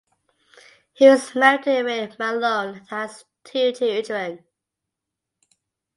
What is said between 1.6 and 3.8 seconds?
to Erin Malone and has two